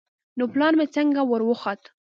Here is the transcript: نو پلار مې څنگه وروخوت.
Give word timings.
نو 0.37 0.43
پلار 0.53 0.73
مې 0.77 0.85
څنگه 0.95 1.21
وروخوت. 1.27 1.81